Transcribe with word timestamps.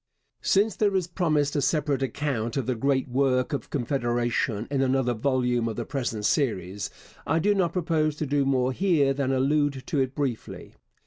Since 0.41 0.77
there 0.77 0.95
is 0.95 1.05
promised 1.05 1.55
a 1.55 1.61
separate 1.61 2.01
account 2.01 2.57
of 2.57 2.65
the 2.65 2.73
great 2.73 3.07
work 3.07 3.53
of 3.53 3.69
Confederation 3.69 4.67
in 4.71 4.81
another 4.81 5.13
volume 5.13 5.67
of 5.67 5.75
the 5.75 5.85
present 5.85 6.25
Series, 6.25 6.89
I 7.27 7.37
do 7.37 7.53
not 7.53 7.73
propose 7.73 8.15
to 8.15 8.25
do 8.25 8.43
more 8.43 8.71
here 8.73 9.13
than 9.13 9.31
allude 9.31 9.83
to 9.85 9.99
it 9.99 10.15
briefly. 10.15 10.73